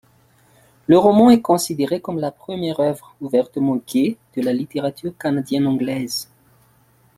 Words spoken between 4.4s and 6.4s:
la littérature canadienne-anglaise.